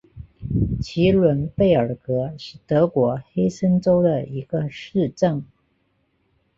[0.81, 5.45] 齐伦贝尔格是德国黑森州的一个市镇。